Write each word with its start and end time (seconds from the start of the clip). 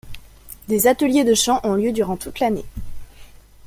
Des 0.67 0.87
ateliers 0.87 1.23
de 1.23 1.35
chants 1.35 1.59
ont 1.63 1.75
lieu 1.75 1.91
durant 1.91 2.17
toute 2.17 2.39
l'année. 2.39 2.65